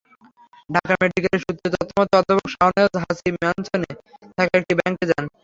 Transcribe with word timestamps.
ঢাকা 0.69 0.93
মেডিকেলের 1.01 1.41
সূত্রের 1.43 1.73
তথ্যমতে, 1.75 2.13
অধ্যাপক 2.17 2.47
শাহনেওয়াজ 2.55 2.93
হাজি 3.03 3.29
ম্যানসনে 3.35 3.91
থাকা 4.37 4.53
একটি 4.59 4.73
ব্যাংকে 4.79 5.05
যান। 5.11 5.25